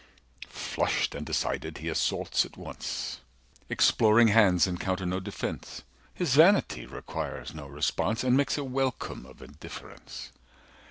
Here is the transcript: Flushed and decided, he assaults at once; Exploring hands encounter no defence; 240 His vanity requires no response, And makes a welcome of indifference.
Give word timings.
Flushed 0.49 1.13
and 1.13 1.27
decided, 1.27 1.77
he 1.77 1.87
assaults 1.87 2.43
at 2.43 2.57
once; 2.57 3.19
Exploring 3.69 4.29
hands 4.29 4.65
encounter 4.65 5.05
no 5.05 5.19
defence; 5.19 5.83
240 6.17 6.17
His 6.17 6.33
vanity 6.35 6.85
requires 6.87 7.53
no 7.53 7.67
response, 7.67 8.23
And 8.23 8.35
makes 8.35 8.57
a 8.57 8.63
welcome 8.63 9.27
of 9.27 9.43
indifference. 9.43 10.31